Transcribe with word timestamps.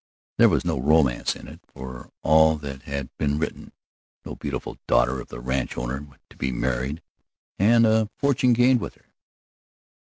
There 0.39 0.49
was 0.49 0.65
no 0.65 0.79
romance 0.79 1.35
in 1.35 1.47
it, 1.47 1.59
for 1.67 2.09
all 2.23 2.55
that 2.55 2.81
had 2.89 3.15
been 3.19 3.37
written, 3.37 3.71
no 4.25 4.33
beautiful 4.33 4.79
daughter 4.87 5.19
of 5.21 5.27
the 5.27 5.39
ranch 5.39 5.77
owner 5.77 6.07
to 6.31 6.37
be 6.37 6.51
married, 6.51 7.03
and 7.59 7.85
a 7.85 8.09
fortune 8.17 8.53
gained 8.53 8.81
with 8.81 8.95
her. 8.95 9.13